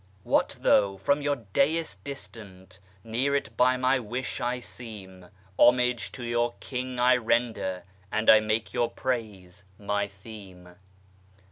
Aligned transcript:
What 0.23 0.57
though 0.61 0.97
from 0.97 1.21
your 1.21 1.35
dais 1.35 1.95
distant, 2.03 2.79
near 3.03 3.35
it 3.35 3.55
by 3.55 3.77
my 3.77 3.99
wish 3.99 4.41
I 4.41 4.57
seem, 4.57 5.27
Homage 5.59 6.11
to 6.13 6.23
your 6.23 6.55
King 6.59 6.97
I 6.97 7.17
render, 7.17 7.83
and 8.11 8.27
I 8.27 8.39
make 8.39 8.73
your 8.73 8.89
praise 8.89 9.63
my 9.77 10.07
theme.' 10.07 10.73